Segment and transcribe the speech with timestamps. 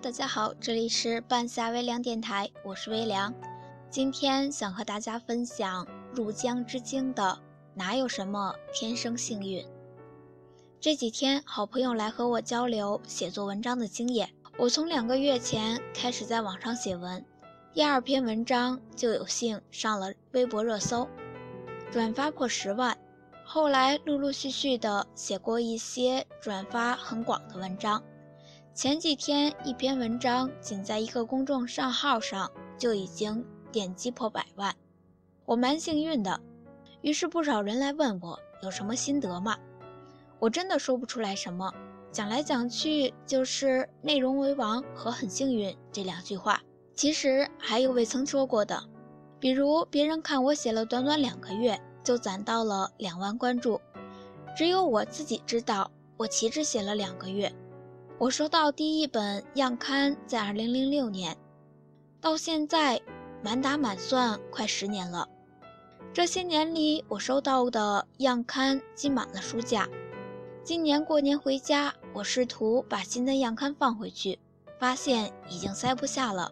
[0.00, 3.34] 大家好，这里是半夏微凉电台，我是微凉。
[3.90, 7.38] 今天想和大家分享入江之鲸的
[7.74, 9.62] 哪有什么天生幸运。
[10.80, 14.30] 这几天，好朋友来和我交流写作文章的经验。
[14.56, 17.22] 我从两个月前开始在网上写文，
[17.78, 21.08] 第二篇文章就有幸上了微博热搜，
[21.92, 22.98] 转发破十万。
[23.44, 28.02] 后来陆陆续续的写过一些转发很广的文章。
[28.74, 34.74] 前几天，一篇文章仅在一个公众账号上就已经点击破百万，
[35.44, 36.40] 我蛮幸运的。
[37.02, 39.56] 于是不少人来问我有什么心得吗？
[40.40, 41.72] 我真的说不出来什么，
[42.10, 46.60] 讲来讲去就是“内容为王”和“很幸运”这两句话。
[46.98, 48.82] 其实还有未曾说过的，
[49.38, 53.80] 比如别人看我写了短短两个月就攒到了两万关注，
[54.56, 57.54] 只有我自己知道我岂止写了两个月。
[58.18, 61.36] 我收到第一本样刊在二零零六年，
[62.20, 63.00] 到现在
[63.44, 65.28] 满打满算快十年了。
[66.12, 69.88] 这些年里，我收到的样刊积满了书架。
[70.64, 74.40] 今年过年回家，我试图把新的样刊放回去，
[74.80, 76.50] 发现已经塞不下了。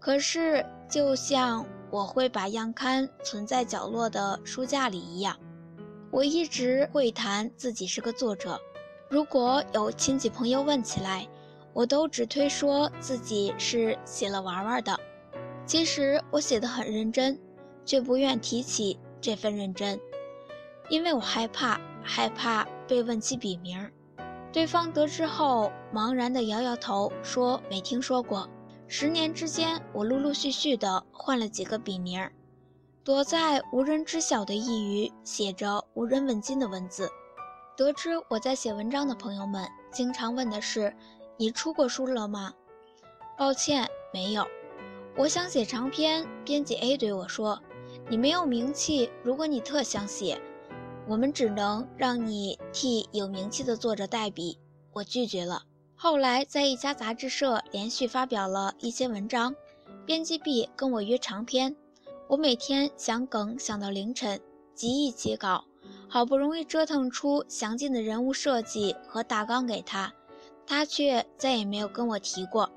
[0.00, 5.36] 可是，就像我会把样刊存在角落的书架里一样，
[6.10, 8.58] 我一直会谈自己是个作者。
[9.10, 11.26] 如果有亲戚朋友问起来，
[11.72, 14.98] 我都只推说自己是写了玩玩的。
[15.66, 17.38] 其实我写的很认真，
[17.84, 19.98] 却不愿提起这份认真，
[20.88, 23.90] 因为我害怕，害怕被问起笔名。
[24.52, 28.48] 对方得知后，茫然地摇摇头，说没听说过。
[28.90, 32.32] 十年之间，我陆陆续续的换了几个笔名儿，
[33.04, 37.06] 躲在无人知晓的一隅，写着无人问津的文字。
[37.76, 40.96] 得知我在写文章的朋友们经常问的是
[41.36, 42.54] ：“你出过书了吗？”
[43.36, 44.46] 抱歉，没有。
[45.18, 47.60] 我想写长篇，编辑 A 对我说
[48.08, 50.40] ：“你没有名气，如果你特想写，
[51.06, 54.58] 我们只能让你替有名气的作者代笔。”
[54.94, 55.64] 我拒绝了。
[56.00, 59.52] 后来在一家杂志社连续发表了一些文章，
[60.06, 61.74] 编辑 B 跟我约长篇，
[62.28, 64.40] 我每天想梗想到凌晨，
[64.76, 65.64] 极易起稿。
[66.08, 70.14] 好不容易折腾出详尽的人物设计和大纲给他，
[70.64, 72.70] 他却再也没有跟我提过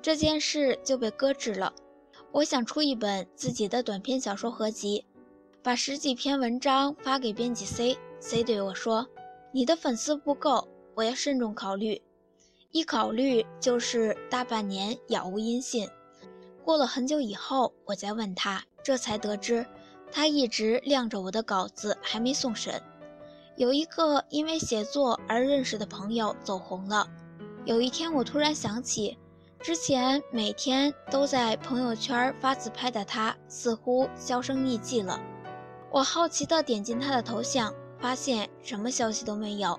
[0.00, 1.74] 这件事，就被搁置了。
[2.32, 5.04] 我想出一本自己的短篇小说合集，
[5.62, 9.06] 把十几篇文章发给编辑 C，C 对我说
[9.52, 12.00] ：“你的粉丝不够，我要慎重考虑。”
[12.74, 15.88] 一考虑就是大半年杳无音信。
[16.64, 19.64] 过了很久以后，我再问他，这才得知。
[20.10, 22.82] 他一直晾着我的稿子，还没送审。
[23.56, 27.06] 有一个因为写作而认识的朋友走红了。
[27.64, 29.16] 有一天，我突然想起，
[29.60, 35.20] 之前每天都在朋友圈发自拍的他，似乎销声匿迹了。
[35.92, 39.78] 我好奇地点进他的头像，发现什么消息都没有，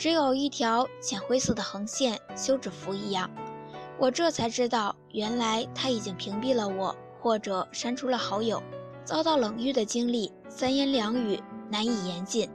[0.00, 3.30] 只有一条浅灰色的横线，休止符一样。
[3.98, 8.62] 我这才知道，原来他已经屏蔽了我，或者删除了好友。
[9.04, 11.38] 遭到冷遇的经历，三言两语
[11.70, 12.48] 难以言尽。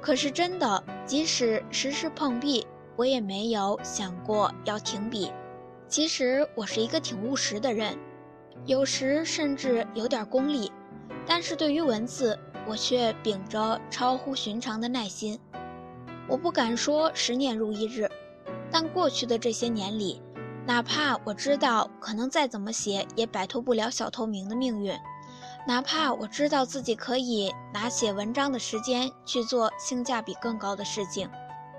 [0.00, 2.66] 可是真的，即使时时碰壁，
[2.96, 5.30] 我也没有想过要停笔。
[5.86, 7.96] 其实我是一个挺务实的人，
[8.66, 10.72] 有时甚至有点功利，
[11.24, 15.38] 但是对于文字，我却秉着超乎寻常的耐心。
[16.28, 18.08] 我不敢说十年如一日，
[18.70, 20.22] 但过去的这些年里，
[20.64, 24.94] 哪怕我知道可能再怎么写也摆脱不了小透明的命运。
[25.66, 31.28] 哪怕我知道自己可以拿写文章的时间去做性价比更高的事情，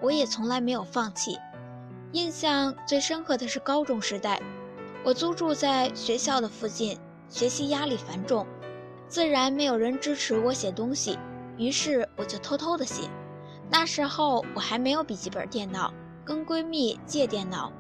[0.02, 1.38] 我也从来没有放弃。
[2.12, 4.42] 印象最深刻的是高中时代，
[5.04, 8.46] 我租住在学校的附近，学习压力繁重，
[9.08, 11.18] 自然没有人支持我写东西，
[11.58, 13.10] 于是我就偷偷的写。
[13.70, 15.94] 那时候我还没有笔记本电脑，
[16.24, 17.72] 跟闺蜜借电脑，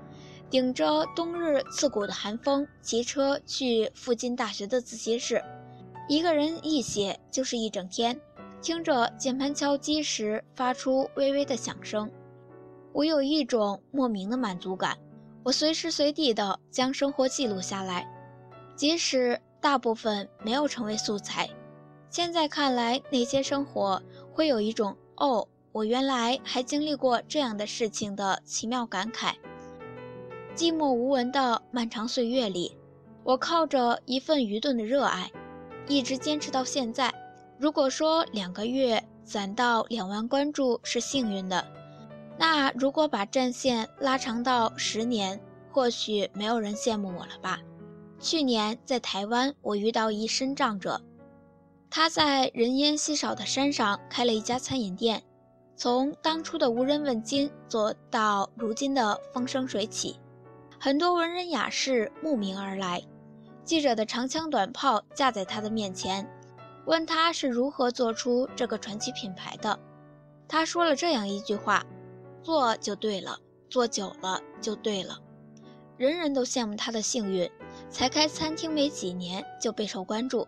[0.49, 5.43] 顶着冬日刺骨的寒风，骑车去附近大学的自习室。
[6.09, 8.19] 一个人一写就是一整天，
[8.61, 12.11] 听着键盘敲击时发出微微的响声，
[12.91, 14.97] 我有一种莫名的满足感。
[15.43, 18.07] 我随时随地的将生活记录下来，
[18.75, 21.49] 即使大部分没有成为素材。
[22.09, 24.01] 现在看来，那些生活
[24.33, 29.33] 会有一种“哦，我原来还经历过这样的事情”的奇妙感慨。
[30.55, 32.77] 寂寞无闻的漫长岁月里，
[33.23, 35.29] 我靠着一份愚钝的热爱。
[35.87, 37.13] 一直坚持到现在。
[37.59, 41.65] 如果说两个月攒到两万关注是幸运的，
[42.37, 45.41] 那如果把战线拉长到十年，
[45.71, 47.59] 或许没有人羡慕我了吧？
[48.19, 51.01] 去年在台湾，我遇到一身障者，
[51.89, 55.21] 他在人烟稀少的山上开了一家餐饮店，
[55.83, 60.17] 从当初的无人问津做到如今的风生水起，
[60.79, 63.03] 很多文人雅士慕名而来。
[63.65, 66.25] 记者的长枪短炮架在他的面前，
[66.85, 69.77] 问他是如何做出这个传奇品牌的。
[70.47, 71.85] 他说了这样一句话
[72.41, 73.39] ：“做就对了，
[73.69, 75.19] 做久了就对了。”
[75.99, 77.51] 人人都羡慕他的幸运，
[77.89, 80.47] 才开餐厅没几年就备受关注。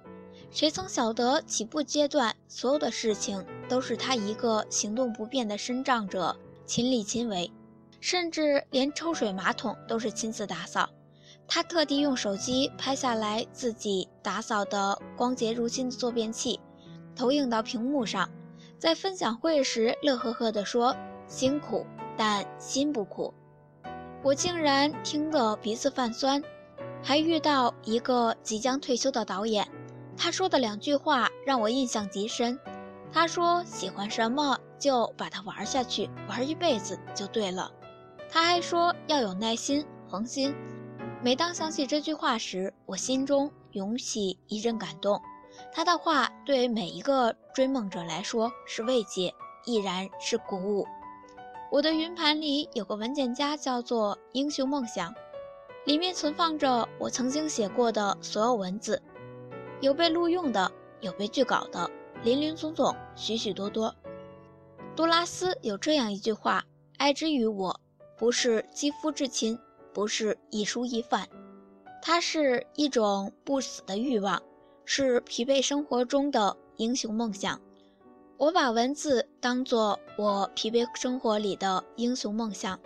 [0.55, 6.33] 谁曾晓得起步阶段所有的事情都是他一个行动不便的身障者
[6.65, 7.51] 亲力亲为，
[7.99, 10.89] 甚至连抽水马桶都是亲自打扫。
[11.45, 16.57] 他特地用手机拍下来自己打扫的光洁如新的坐便器，
[17.17, 18.29] 投影到屏幕上，
[18.79, 20.95] 在分享会时乐呵呵地说
[21.27, 21.85] ：“辛苦，
[22.15, 23.33] 但心不苦。”
[24.23, 26.41] 我竟然听得鼻子泛酸。
[27.03, 29.67] 还遇到一个即将退休的导演，
[30.17, 32.59] 他说的两句话让我印象极深。
[33.11, 37.71] 他说：“喜欢什么就把它玩下去，玩一辈子就对了。”
[38.29, 40.53] 他还说要有耐心、恒心。
[41.21, 45.21] 每当想起这句话时，我心中涌起一阵感动。
[45.71, 49.33] 他的话对每一个追梦者来说是慰藉，
[49.65, 50.85] 亦然是鼓舞。
[51.71, 55.13] 我的云盘里有个文件夹，叫做“英雄梦想”，
[55.85, 59.01] 里面存放着我曾经写过的所有文字，
[59.81, 61.89] 有被录用的，有被拒稿的，
[62.23, 63.93] 林林总总，许许多多。
[64.95, 66.63] 杜拉斯有这样一句话
[66.97, 67.79] ：“爱之于我，
[68.17, 69.57] 不是肌肤之亲。”
[69.95, 71.25] 不是一蔬一饭，
[72.01, 74.43] 它是一种不死的欲望，
[74.83, 77.61] 是疲惫生活中的英雄梦想。
[78.35, 82.77] 我把文字当作我疲惫生活里的英雄梦想，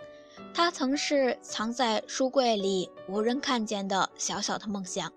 [0.54, 5.12] 它曾是藏在书柜里无人看见的小小的梦想，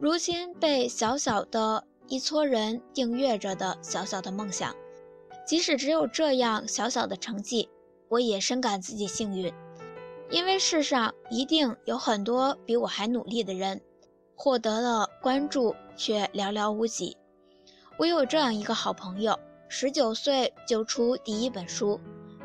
[0.00, 4.74] 如今被小小的一撮人订阅着的小小的梦想。
[5.46, 7.68] 即使只有这样小小的成绩，
[8.08, 9.52] 我也深感自己幸运。
[10.30, 13.82] 因为世上一定有很多比我还努力的人，
[14.34, 17.18] 获得了关注却寥寥无几。
[17.98, 19.38] 我有这样一个好朋友，
[19.68, 22.00] 十九岁就出第一本书，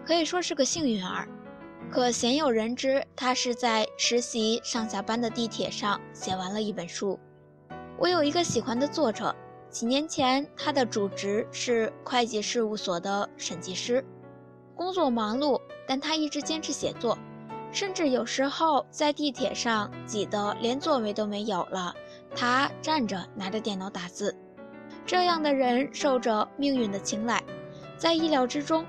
[0.06, 1.26] 可以说是个幸运儿。
[1.90, 7.18] 可鲜有人知，他是在实习上下班的地铁上写完了一本书。
[7.98, 9.34] 我有一个喜欢的作者，
[9.70, 14.04] 几年前他的主职是会计事务所的审计师，
[14.76, 17.18] 工作忙碌，但他一直坚持写作。
[17.72, 21.94] 甚至有时候在地铁上挤得连座位都没有了，
[22.36, 24.36] 他站着拿着电脑打字。
[25.06, 27.42] 这样的人受着命运的青睐，
[27.98, 28.86] 在意料之中。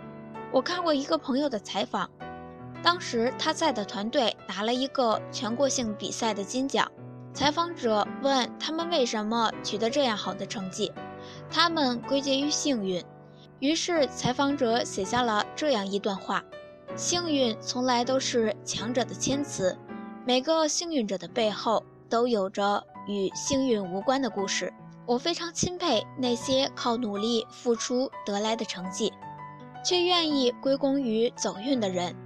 [0.51, 2.11] 我看过一个朋友的采访，
[2.83, 6.91] 当时他在的团队拿了一个全国性比赛的金奖。
[7.37, 10.91] 采访者问他们为什么取得这样好的成绩，
[11.51, 13.05] 他们归结于幸运。
[13.59, 16.43] 于是采访者写下了这样一段话。
[16.97, 19.77] 幸运从来都是强者的谦词，
[20.27, 24.73] 每个幸运者的背后都有着与幸运无关的故事。
[25.05, 29.13] 我非常钦佩那些靠努力付出得来的成绩，
[29.85, 32.17] 却愿意归功于走运的人。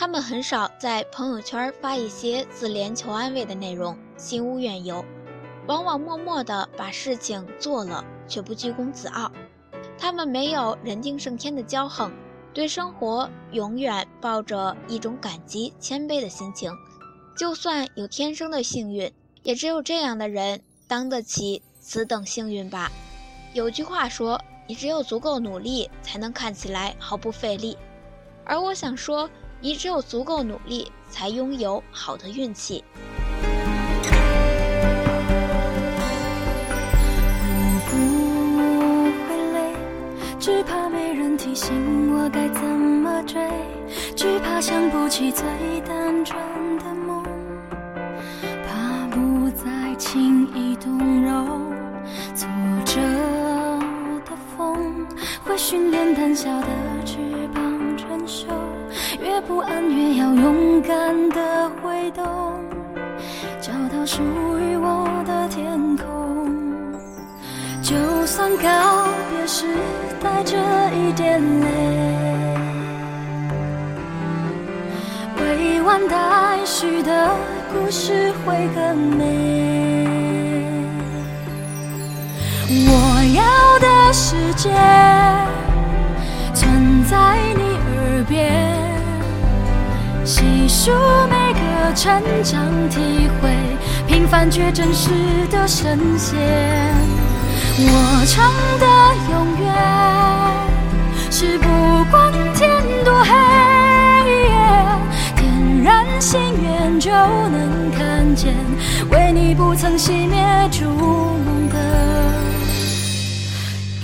[0.00, 5.04] 他们很少在朋友圈发一些自怜求安慰的内容，心无怨尤，
[5.66, 9.30] 往往默默地把事情做了，却不居功自傲。
[9.98, 12.10] 他们没有人定胜天的骄横。
[12.54, 16.72] 对生活永远抱着一种感激、谦卑的心情，
[17.36, 22.90] 就算有天生的幸运，也只有这样的人当得起此等幸运吧。
[23.52, 27.76] 有句话说：“你只有足够努力，才能看起来毫不费力。”
[28.46, 29.28] 而我想说，
[29.62, 32.82] 你只有足够努力，才拥有好的运气
[37.86, 37.94] 我不
[39.28, 39.30] 会。
[40.38, 43.38] 只怕没人提醒我该怎么追，
[44.16, 45.44] 只怕想不起最
[45.86, 46.38] 单纯
[46.78, 47.22] 的梦，
[48.66, 51.70] 怕不再轻易动容。
[52.34, 52.48] 挫
[52.86, 52.98] 折
[54.24, 55.06] 的风
[55.44, 56.66] 会训练胆小的
[57.04, 57.18] 翅
[57.54, 58.46] 膀承受，
[59.46, 62.24] 不安越要勇敢的挥动，
[63.60, 64.22] 找到属
[64.58, 66.04] 于我的天空。
[67.82, 69.66] 就算告别时。
[70.22, 70.54] 带着
[70.92, 71.66] 一点泪，
[75.38, 77.30] 未完待续的
[77.72, 80.06] 故事会更美。
[82.68, 82.92] 我
[83.34, 84.68] 要的世界
[86.54, 88.69] 存在你耳边，
[90.30, 90.92] 细数
[91.28, 91.60] 每个
[91.92, 93.50] 成长体会，
[94.06, 95.10] 平凡却真实
[95.50, 96.38] 的神仙。
[97.76, 98.86] 我唱的
[99.32, 99.74] 永远
[101.32, 101.66] 是不
[102.12, 103.34] 管天多黑，
[105.34, 108.54] 点燃心愿就能看见，
[109.10, 111.74] 为你不曾熄灭筑梦的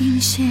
[0.00, 0.45] 引线。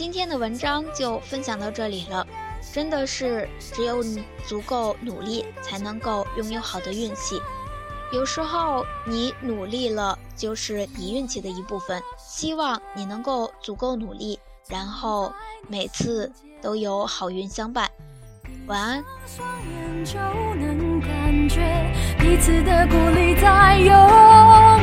[0.00, 2.26] 今天的文章就分享到这里了。
[2.72, 7.38] 真的是只有你足够努力，才能够拥有好的运气。
[8.10, 12.02] 有时候你努力了，就是你运气的一部分。
[12.16, 15.30] 希望你能够足够努力，然后
[15.68, 17.90] 每次都有好运相伴。
[18.68, 19.04] 晚安。
[19.26, 21.60] 双眼就能感觉
[22.18, 24.79] 彼此的鼓励在涌。